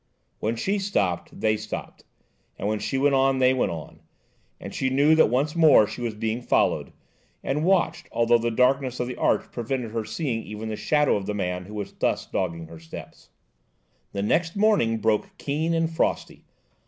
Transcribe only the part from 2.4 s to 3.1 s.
when she